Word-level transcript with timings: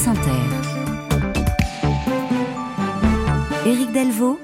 France 0.00 0.16
Inter. 0.16 0.30
Éric 3.66 3.92
Delvaux 3.92 4.40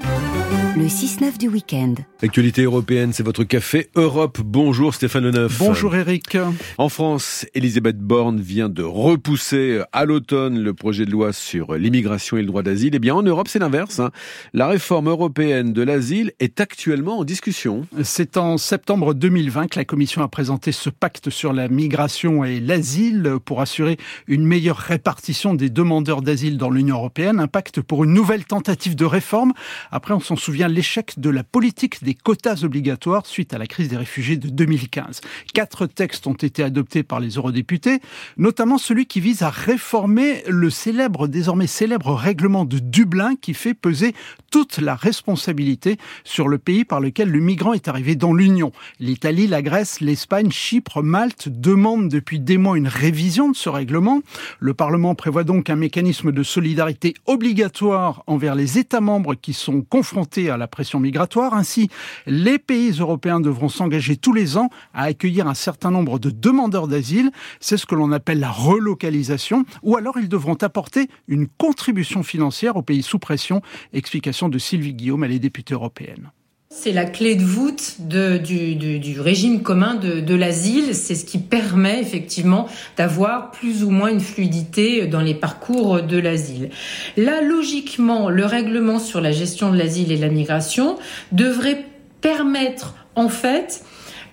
le 0.76 0.84
6-9 0.88 1.38
du 1.38 1.48
week-end. 1.48 1.94
Actualité 2.22 2.62
européenne, 2.62 3.12
c'est 3.14 3.22
votre 3.22 3.44
café 3.44 3.88
Europe. 3.94 4.40
Bonjour 4.44 4.94
Stéphane 4.94 5.24
Leneuf. 5.24 5.58
Bonjour 5.58 5.94
Eric. 5.96 6.36
En 6.76 6.90
France, 6.90 7.46
Elisabeth 7.54 7.98
Borne 7.98 8.40
vient 8.40 8.68
de 8.68 8.82
repousser 8.82 9.80
à 9.92 10.04
l'automne 10.04 10.58
le 10.58 10.74
projet 10.74 11.06
de 11.06 11.10
loi 11.10 11.32
sur 11.32 11.74
l'immigration 11.74 12.36
et 12.36 12.42
le 12.42 12.46
droit 12.46 12.62
d'asile. 12.62 12.94
Eh 12.94 12.98
bien, 12.98 13.14
en 13.14 13.22
Europe, 13.22 13.48
c'est 13.48 13.58
l'inverse. 13.58 14.00
Hein. 14.00 14.10
La 14.52 14.68
réforme 14.68 15.08
européenne 15.08 15.72
de 15.72 15.82
l'asile 15.82 16.32
est 16.40 16.60
actuellement 16.60 17.18
en 17.18 17.24
discussion. 17.24 17.86
C'est 18.02 18.36
en 18.36 18.58
septembre 18.58 19.14
2020 19.14 19.68
que 19.68 19.78
la 19.78 19.84
Commission 19.86 20.22
a 20.22 20.28
présenté 20.28 20.72
ce 20.72 20.90
pacte 20.90 21.30
sur 21.30 21.54
la 21.54 21.68
migration 21.68 22.44
et 22.44 22.60
l'asile 22.60 23.36
pour 23.44 23.62
assurer 23.62 23.96
une 24.26 24.44
meilleure 24.44 24.78
répartition 24.78 25.54
des 25.54 25.70
demandeurs 25.70 26.20
d'asile 26.20 26.58
dans 26.58 26.70
l'Union 26.70 26.96
européenne. 26.96 27.40
Un 27.40 27.48
pacte 27.48 27.80
pour 27.80 28.04
une 28.04 28.12
nouvelle 28.12 28.44
tentative 28.44 28.94
de 28.94 29.06
réforme. 29.06 29.52
Après, 29.90 30.12
on 30.12 30.20
s'en 30.20 30.35
souvient 30.36 30.68
l'échec 30.68 31.18
de 31.18 31.30
la 31.30 31.44
politique 31.44 32.02
des 32.02 32.14
quotas 32.14 32.62
obligatoires 32.62 33.26
suite 33.26 33.54
à 33.54 33.58
la 33.58 33.66
crise 33.66 33.88
des 33.88 33.96
réfugiés 33.96 34.36
de 34.36 34.48
2015. 34.48 35.20
Quatre 35.52 35.86
textes 35.86 36.26
ont 36.26 36.34
été 36.34 36.62
adoptés 36.62 37.02
par 37.02 37.20
les 37.20 37.30
eurodéputés, 37.30 38.00
notamment 38.36 38.78
celui 38.78 39.06
qui 39.06 39.20
vise 39.20 39.42
à 39.42 39.50
réformer 39.50 40.42
le 40.46 40.70
célèbre, 40.70 41.28
désormais 41.28 41.66
célèbre 41.66 42.14
règlement 42.14 42.64
de 42.64 42.78
Dublin 42.78 43.34
qui 43.40 43.54
fait 43.54 43.74
peser 43.74 44.14
toute 44.56 44.78
la 44.78 44.94
responsabilité 44.94 45.98
sur 46.24 46.48
le 46.48 46.56
pays 46.56 46.86
par 46.86 46.98
lequel 46.98 47.28
le 47.28 47.40
migrant 47.40 47.74
est 47.74 47.88
arrivé 47.88 48.14
dans 48.14 48.32
l'Union. 48.32 48.72
L'Italie, 49.00 49.46
la 49.46 49.60
Grèce, 49.60 50.00
l'Espagne, 50.00 50.50
Chypre, 50.50 51.02
Malte 51.02 51.50
demandent 51.50 52.08
depuis 52.08 52.40
des 52.40 52.56
mois 52.56 52.78
une 52.78 52.88
révision 52.88 53.50
de 53.50 53.54
ce 53.54 53.68
règlement. 53.68 54.22
Le 54.58 54.72
Parlement 54.72 55.14
prévoit 55.14 55.44
donc 55.44 55.68
un 55.68 55.76
mécanisme 55.76 56.32
de 56.32 56.42
solidarité 56.42 57.12
obligatoire 57.26 58.24
envers 58.26 58.54
les 58.54 58.78
États 58.78 59.02
membres 59.02 59.34
qui 59.34 59.52
sont 59.52 59.82
confrontés 59.82 60.48
à 60.48 60.56
la 60.56 60.68
pression 60.68 61.00
migratoire. 61.00 61.52
Ainsi, 61.52 61.90
les 62.24 62.58
pays 62.58 62.92
européens 62.92 63.40
devront 63.40 63.68
s'engager 63.68 64.16
tous 64.16 64.32
les 64.32 64.56
ans 64.56 64.70
à 64.94 65.02
accueillir 65.02 65.48
un 65.48 65.54
certain 65.54 65.90
nombre 65.90 66.18
de 66.18 66.30
demandeurs 66.30 66.88
d'asile. 66.88 67.30
C'est 67.60 67.76
ce 67.76 67.84
que 67.84 67.94
l'on 67.94 68.10
appelle 68.10 68.40
la 68.40 68.52
relocalisation. 68.52 69.66
Ou 69.82 69.98
alors 69.98 70.18
ils 70.18 70.30
devront 70.30 70.56
apporter 70.62 71.10
une 71.28 71.46
contribution 71.46 72.22
financière 72.22 72.78
aux 72.78 72.82
pays 72.82 73.02
sous 73.02 73.18
pression. 73.18 73.60
Explication 73.92 74.45
de 74.48 74.58
Sylvie 74.58 74.94
Guillaume, 74.94 75.24
elle 75.24 75.32
est 75.32 75.38
députée 75.38 75.74
européenne. 75.74 76.30
C'est 76.68 76.92
la 76.92 77.04
clé 77.04 77.36
de 77.36 77.44
voûte 77.44 77.96
du, 78.00 79.20
régime 79.20 79.62
commun 79.62 79.94
de, 79.94 80.34
l'asile. 80.34 80.94
C'est 80.94 81.14
ce 81.14 81.24
qui 81.24 81.38
permet 81.38 82.00
effectivement 82.00 82.68
d'avoir 82.96 83.50
plus 83.50 83.82
ou 83.82 83.90
moins 83.90 84.10
une 84.10 84.20
fluidité 84.20 85.06
dans 85.06 85.22
les 85.22 85.34
parcours 85.34 86.02
de 86.02 86.18
l'asile. 86.18 86.70
Là, 87.16 87.40
logiquement, 87.40 88.28
le 88.28 88.44
règlement 88.44 88.98
sur 88.98 89.20
la 89.20 89.32
gestion 89.32 89.70
de 89.70 89.78
l'asile 89.78 90.12
et 90.12 90.16
la 90.16 90.28
migration 90.28 90.98
devrait 91.32 91.86
permettre 92.20 92.94
en 93.14 93.28
fait 93.28 93.82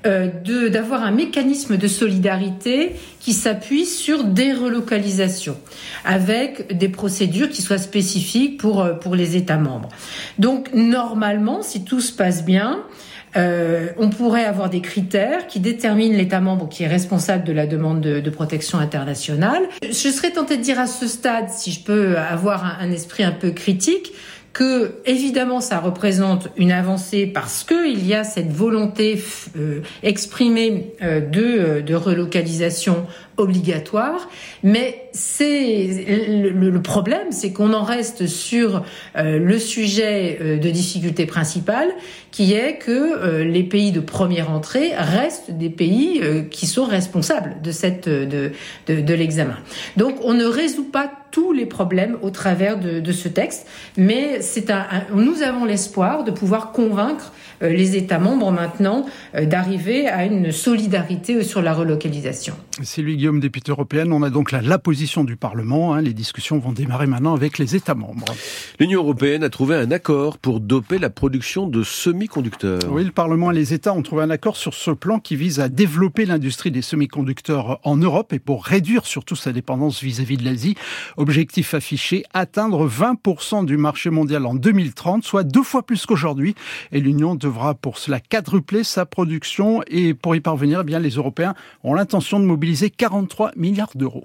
euh, 0.06 0.30
d'avoir 0.70 1.04
un 1.04 1.12
mécanisme 1.12 1.78
de 1.78 1.88
solidarité 1.88 2.92
qui 3.20 3.32
s'appuie 3.32 3.86
sur 3.86 4.26
des 4.26 4.52
relocalisations 4.52 5.58
avec 6.04 6.78
des 6.78 6.90
procédures 6.90 7.50
qui 7.50 7.62
soient 7.62 7.78
spécifiques 7.78 8.60
pour, 8.60 8.82
euh, 8.82 8.94
pour 8.94 9.16
les 9.16 9.38
États 9.38 9.58
membres. 9.58 9.90
Donc 10.40 10.74
normalement, 10.74 11.62
si 11.62 11.86
tout 11.86 12.02
se 12.02 12.12
passe 12.12 12.44
bien, 12.44 12.84
euh, 13.36 13.88
on 13.98 14.10
pourrait 14.10 14.46
avoir 14.46 14.70
des 14.70 14.82
critères 14.82 15.48
qui 15.48 15.60
déterminent 15.60 16.16
l'État 16.16 16.40
membre 16.40 16.70
qui 16.70 16.84
est 16.84 16.88
responsable 16.88 17.44
de 17.44 17.54
la 17.54 17.66
demande 17.66 18.02
de, 18.02 18.30
protection 18.30 18.80
internationale. 18.80 19.64
Je 19.84 19.92
serais 19.92 20.32
tentée 20.32 20.58
de 20.58 20.62
dire 20.62 20.80
à 20.80 20.88
ce 20.88 21.08
stade, 21.08 21.50
si 21.50 21.72
je 21.72 21.80
peux 21.80 22.18
avoir 22.18 22.80
un 22.80 22.92
esprit 22.92 23.24
un 23.24 23.32
peu 23.32 23.52
critique, 23.52 24.12
que 24.54 24.94
évidemment 25.06 25.62
ça 25.62 25.80
représente 25.80 26.48
une 26.58 26.72
avancée 26.72 27.26
parce 27.26 27.64
que 27.64 27.90
il 27.90 28.08
y 28.08 28.14
a 28.14 28.24
cette 28.24 28.52
volonté 28.52 29.22
euh, 29.58 29.82
exprimée 30.04 30.94
euh, 31.02 31.20
de, 31.20 31.42
euh, 31.42 31.82
de 31.82 31.96
relocalisation 31.96 33.08
obligatoire, 33.38 34.30
mais 34.62 35.10
c'est 35.12 36.06
le, 36.54 36.82
problème, 36.84 37.32
c'est 37.32 37.52
qu'on 37.52 37.74
en 37.74 37.82
reste 37.82 38.28
sur 38.28 38.84
le 39.16 39.58
sujet 39.58 40.60
de 40.62 40.70
difficulté 40.70 41.26
principale, 41.26 41.90
qui 42.30 42.54
est 42.54 42.78
que 42.78 43.42
les 43.42 43.64
pays 43.64 43.92
de 43.92 44.02
première 44.02 44.52
entrée 44.52 44.92
restent 44.96 45.50
des 45.50 45.72
pays 45.72 46.22
qui 46.52 46.68
sont 46.68 46.86
responsables 46.86 47.56
de 47.64 47.72
cette 47.72 48.08
de, 48.08 48.52
de 48.88 49.14
l'examen. 49.16 49.58
Donc 49.98 50.18
on 50.24 50.36
ne 50.36 50.46
résout 50.46 50.92
pas 50.92 51.12
tous 51.34 51.52
les 51.52 51.66
problèmes 51.66 52.18
au 52.22 52.30
travers 52.30 52.80
de, 52.80 53.00
de 53.00 53.12
ce 53.12 53.28
texte, 53.28 53.68
mais 53.98 54.43
c'est 54.44 54.70
un, 54.70 54.86
nous 55.14 55.42
avons 55.42 55.66
l'espoir 55.66 56.24
de 56.24 56.32
pouvoir 56.32 56.72
convaincre 56.72 57.32
euh, 57.62 57.70
les 57.70 57.96
États 57.96 58.20
membres 58.20 58.52
maintenant 58.52 59.06
euh, 59.36 59.46
d'arriver 59.46 60.08
à 60.08 60.26
une 60.26 60.52
solidarité 60.52 61.44
sur 61.44 61.62
la 61.62 61.74
relocalisation. 61.74 62.56
C'est 62.82 63.02
lui 63.02 63.16
Guillaume, 63.18 63.40
député 63.40 63.72
européenne. 63.72 64.12
On 64.12 64.24
a 64.24 64.30
donc 64.30 64.52
la, 64.52 64.62
la 64.62 64.78
position 64.78 65.24
du 65.24 65.36
Parlement. 65.36 65.94
Hein. 65.94 66.02
Les 66.02 66.14
discussions 66.14 66.60
vont 66.60 66.72
démarrer 66.72 67.08
maintenant 67.08 67.34
avec 67.34 67.58
les 67.58 67.76
États 67.76 67.96
membres. 67.96 68.26
L'Union 68.80 69.02
européenne 69.02 69.44
a 69.44 69.50
trouvé 69.50 69.76
un 69.76 69.92
accord 69.92 70.38
pour 70.38 70.60
doper 70.60 71.00
la 71.00 71.10
production 71.10 71.68
de 71.68 71.84
semi-conducteurs. 71.84 72.80
Oui, 72.90 73.04
le 73.04 73.12
Parlement 73.12 73.52
et 73.52 73.56
les 73.56 73.74
États 73.74 73.94
ont 73.94 74.02
trouvé 74.02 74.24
un 74.24 74.30
accord 74.30 74.58
sur 74.58 74.74
ce 74.74 74.92
plan 74.92 75.20
qui 75.20 75.36
vise 75.36 75.60
à 75.60 75.70
développer 75.70 76.26
l'industrie 76.26 76.72
des 76.72 76.82
semi-conducteurs 76.82 77.80
en 77.84 77.96
Europe 77.96 78.34
et 78.34 78.40
pour 78.40 78.66
réduire 78.66 79.06
surtout 79.06 79.36
sa 79.36 79.52
dépendance 79.52 80.02
vis-à-vis 80.02 80.36
-vis 80.36 80.40
de 80.40 80.46
l'Asie. 80.46 80.76
Objectif 81.18 81.74
affiché, 81.74 82.24
atteindre 82.34 82.88
20% 82.88 83.66
du 83.66 83.78
marché 83.78 84.10
mondial 84.10 84.33
en 84.42 84.56
2030, 84.56 85.24
soit 85.24 85.44
deux 85.44 85.64
fois 85.64 85.84
plus 85.84 86.06
qu'aujourd'hui. 86.06 86.56
Et 86.92 87.00
l'Union 87.00 87.36
devra 87.36 87.76
pour 87.76 87.98
cela 87.98 88.20
quadrupler 88.20 88.84
sa 88.84 89.06
production 89.06 89.82
et 89.88 90.14
pour 90.14 90.36
y 90.36 90.40
parvenir, 90.40 90.82
eh 90.82 90.84
bien, 90.84 91.00
les 91.00 91.12
Européens 91.12 91.54
ont 91.84 91.94
l'intention 91.94 92.40
de 92.40 92.46
mobiliser 92.46 92.90
43 92.90 93.52
milliards 93.56 93.92
d'euros. 93.96 94.24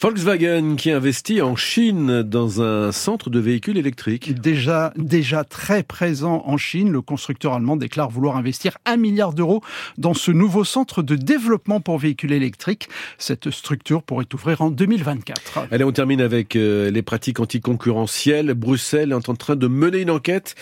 Volkswagen 0.00 0.76
qui 0.76 0.90
investit 0.90 1.42
en 1.42 1.56
Chine 1.56 2.22
dans 2.22 2.62
un 2.62 2.92
centre 2.92 3.30
de 3.30 3.38
véhicules 3.38 3.76
électriques. 3.76 4.34
Déjà, 4.40 4.92
déjà 4.96 5.44
très 5.44 5.82
présent 5.82 6.42
en 6.46 6.56
Chine, 6.56 6.90
le 6.90 7.02
constructeur 7.02 7.52
allemand 7.54 7.76
déclare 7.76 8.10
vouloir 8.10 8.36
investir 8.36 8.78
un 8.86 8.96
milliard 8.96 9.32
d'euros 9.32 9.62
dans 9.98 10.14
ce 10.14 10.30
nouveau 10.30 10.64
centre 10.64 11.02
de 11.02 11.16
développement 11.16 11.80
pour 11.80 11.98
véhicules 11.98 12.32
électriques. 12.32 12.88
Cette 13.18 13.50
structure 13.50 14.02
pourrait 14.02 14.26
ouvrir 14.32 14.62
en 14.62 14.70
2024. 14.70 15.68
Allez, 15.70 15.84
on 15.84 15.92
termine 15.92 16.20
avec 16.20 16.56
euh, 16.56 16.90
les 16.90 17.02
pratiques 17.02 17.40
anticoncurrentielles. 17.40 18.54
Bruxelles 18.54 19.12
est 19.12 19.28
en 19.28 19.34
train 19.42 19.56
de 19.56 19.66
mener 19.66 19.98
une 19.98 20.10
enquête 20.10 20.54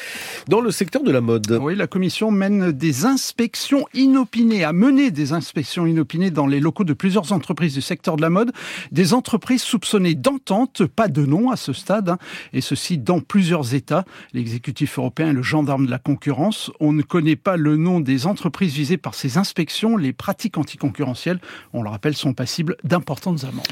dans 0.48 0.60
le 0.60 0.70
secteur 0.70 1.02
de 1.02 1.10
la 1.10 1.20
mode. 1.20 1.58
Oui, 1.60 1.76
la 1.76 1.86
commission 1.86 2.30
mène 2.30 2.72
des 2.72 3.04
inspections 3.04 3.86
inopinées, 3.94 4.64
a 4.64 4.72
mené 4.72 5.10
des 5.10 5.32
inspections 5.32 5.86
inopinées 5.86 6.30
dans 6.30 6.46
les 6.46 6.60
locaux 6.60 6.84
de 6.84 6.92
plusieurs 6.92 7.32
entreprises 7.32 7.74
du 7.74 7.82
secteur 7.82 8.16
de 8.16 8.22
la 8.22 8.30
mode, 8.30 8.52
des 8.90 9.14
entreprises 9.14 9.62
soupçonnées 9.62 10.14
d'entente, 10.14 10.84
pas 10.86 11.08
de 11.08 11.24
nom 11.24 11.50
à 11.50 11.56
ce 11.56 11.72
stade, 11.72 12.08
hein, 12.08 12.18
et 12.52 12.60
ceci 12.60 12.98
dans 12.98 13.20
plusieurs 13.20 13.74
États. 13.74 14.04
L'exécutif 14.32 14.98
européen 14.98 15.28
est 15.28 15.34
le 15.34 15.42
gendarme 15.42 15.86
de 15.86 15.90
la 15.90 15.98
concurrence. 15.98 16.70
On 16.80 16.92
ne 16.92 17.02
connaît 17.02 17.36
pas 17.36 17.56
le 17.56 17.76
nom 17.76 18.00
des 18.00 18.26
entreprises 18.26 18.72
visées 18.74 18.96
par 18.96 19.14
ces 19.14 19.36
inspections. 19.38 19.96
Les 19.96 20.12
pratiques 20.12 20.56
anticoncurrentielles, 20.56 21.40
on 21.72 21.82
le 21.82 21.90
rappelle, 21.90 22.16
sont 22.16 22.32
passibles 22.32 22.76
d'importantes 22.82 23.44
amendes. 23.44 23.66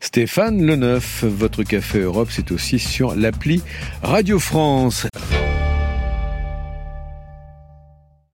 Stéphane 0.00 0.64
Leneuf, 0.64 1.24
votre 1.24 1.62
café 1.62 2.00
Europe, 2.00 2.28
c'est 2.30 2.52
aussi 2.52 2.78
sur 2.78 3.14
l'appli 3.14 3.62
Radio 4.02 4.38
France. 4.50 5.39